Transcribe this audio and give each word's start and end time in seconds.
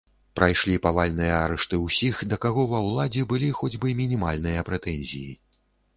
Прайшлі 0.37 0.77
павальныя 0.85 1.35
арышты 1.41 1.79
ўсіх, 1.87 2.15
да 2.31 2.39
каго 2.45 2.65
ва 2.71 2.79
ўладзе 2.87 3.27
былі 3.35 3.53
хоць 3.61 3.77
бы 3.85 3.95
мінімальныя 4.03 4.65
прэтэнзіі. 4.71 5.31